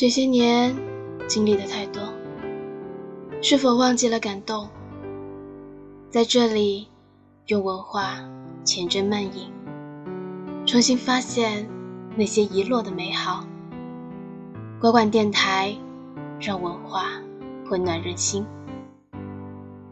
[0.00, 0.74] 这些年
[1.28, 2.00] 经历的太多，
[3.42, 4.66] 是否忘记了感动？
[6.08, 6.88] 在这里，
[7.48, 8.16] 用文化
[8.64, 9.52] 浅斟慢饮，
[10.64, 11.68] 重新发现
[12.16, 13.44] 那些遗落的美好。
[14.80, 15.76] 国馆电台，
[16.40, 17.04] 让文化
[17.70, 18.46] 温暖人心。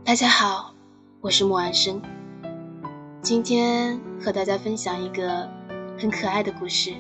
[0.03, 0.73] 大家好，
[1.21, 2.01] 我是莫安生，
[3.21, 5.47] 今天和大家分享一个
[5.99, 6.95] 很可爱的故事。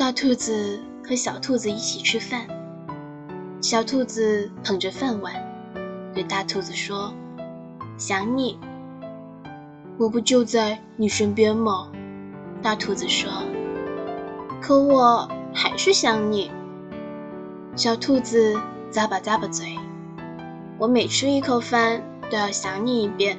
[0.00, 2.46] 大兔子和小兔子一起吃饭，
[3.60, 5.34] 小兔子捧着饭碗，
[6.14, 7.12] 对大兔子说
[7.98, 8.58] ：“想你，
[9.98, 11.92] 我不就在你身边吗？”
[12.62, 13.30] 大兔子说
[14.58, 16.50] ：“可我还是想你。”
[17.76, 18.58] 小兔子
[18.90, 19.76] 咂巴咂巴嘴
[20.80, 23.38] ：“我每吃一口饭都要想你一遍，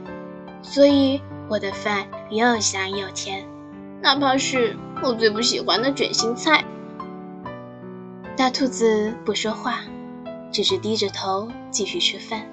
[0.61, 3.47] 所以我的饭又香又甜，
[4.03, 6.63] 哪怕是……”我最不喜欢的卷心菜。
[8.37, 9.79] 大兔子不说话，
[10.51, 12.45] 只是低着头继续吃饭。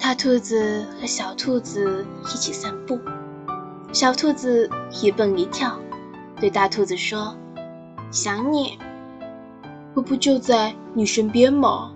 [0.00, 2.98] 大兔子和小兔子一起散步，
[3.92, 4.70] 小兔子
[5.02, 5.78] 一蹦一跳。
[6.40, 7.36] 对大兔子说
[8.12, 8.78] ：“想你，
[9.94, 11.92] 我不就在你身边吗？”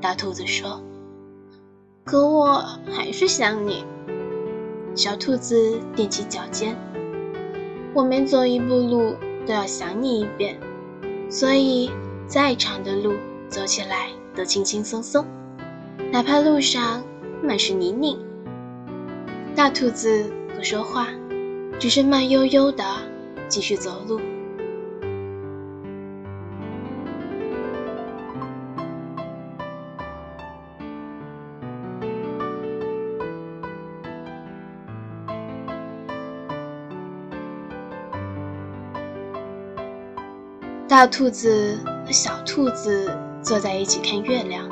[0.00, 0.80] 大兔子说
[2.04, 3.84] ：“可我还是想你。”
[4.94, 6.76] 小兔子踮起脚尖
[7.92, 9.14] ：“我每走一步路
[9.46, 10.56] 都要想你一遍，
[11.28, 11.90] 所以
[12.26, 13.14] 再长的路
[13.48, 15.26] 走起来都轻轻松松，
[16.12, 17.02] 哪怕路上
[17.42, 18.16] 满是泥泞。”
[19.56, 21.08] 大兔子不说话，
[21.80, 22.84] 只是慢悠悠的。
[23.52, 24.18] 继续走路。
[40.88, 44.66] 大兔子和小兔子坐在一起看月亮。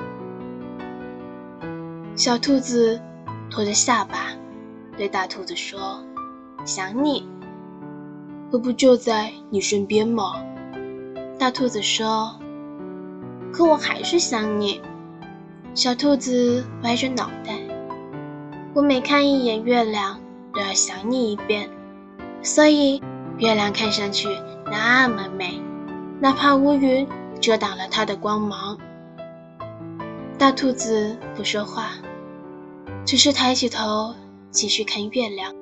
[2.16, 2.98] 小兔子
[3.50, 4.28] 托着下巴，
[4.96, 6.02] 对大兔子说
[6.64, 7.28] ：“想你。”
[8.52, 10.42] 我不就在你身边吗？
[11.38, 12.34] 大兔子说。
[13.52, 14.80] 可我还是想你。
[15.74, 17.58] 小兔子歪着脑袋。
[18.74, 20.20] 我每看一眼月亮，
[20.52, 21.68] 都要想你一遍，
[22.42, 23.00] 所以
[23.38, 24.28] 月亮看上去
[24.66, 25.60] 那么美，
[26.20, 27.06] 哪怕乌云
[27.40, 28.78] 遮挡了它的光芒。
[30.38, 31.90] 大兔子不说话，
[33.04, 34.14] 只是抬起头
[34.50, 35.52] 继续看月亮。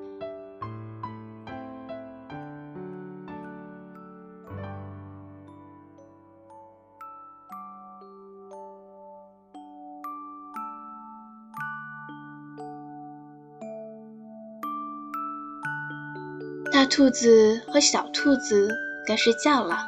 [16.88, 18.68] 兔子和小兔子
[19.06, 19.78] 该睡觉了。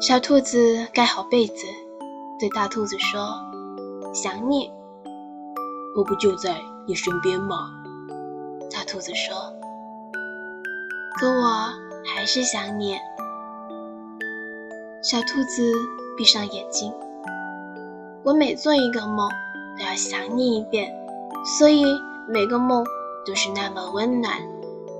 [0.00, 1.66] 小兔子盖好被子，
[2.38, 3.34] 对大兔子说
[4.12, 4.70] ：“想你，
[5.96, 7.70] 我不就在你身边吗？”
[8.70, 9.34] 大兔子说
[11.18, 11.72] ：“可我
[12.04, 12.96] 还是想你。”
[15.02, 15.72] 小兔子
[16.16, 16.92] 闭上眼睛
[18.22, 19.28] ：“我每做一个梦
[19.78, 20.92] 都要想你一遍，
[21.58, 21.84] 所以
[22.28, 22.84] 每个梦
[23.24, 24.36] 都是那么温暖，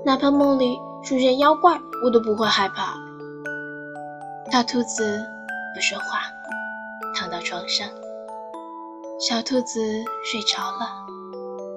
[0.05, 2.93] 哪怕梦里……”出现妖怪，我都不会害怕。
[4.49, 5.03] 大兔子
[5.75, 6.21] 不说话，
[7.13, 7.85] 躺到床上。
[9.19, 9.81] 小兔子
[10.23, 10.87] 睡着了，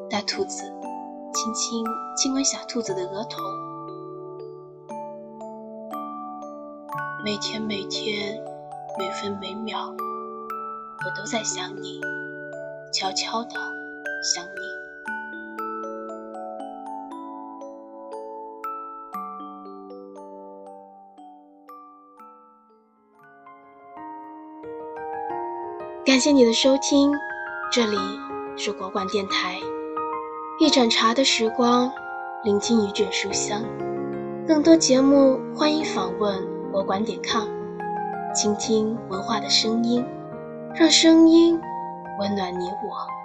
[0.09, 0.62] 大兔子
[1.34, 1.84] 轻轻
[2.16, 3.42] 亲吻小兔子的额头。
[7.25, 8.41] 每天每天，
[8.97, 12.00] 每分每秒，我都在想你，
[12.92, 13.51] 悄悄的
[14.22, 14.85] 想你。
[26.06, 27.10] 感谢你的收听，
[27.72, 27.97] 这里
[28.56, 29.58] 是国馆电台。
[30.60, 31.91] 一盏茶的时光，
[32.44, 33.60] 聆听一卷书香。
[34.47, 37.48] 更多节目，欢迎访问国馆点 com，
[38.32, 40.06] 倾听文化的声音，
[40.76, 41.60] 让声音
[42.20, 43.16] 温暖你我。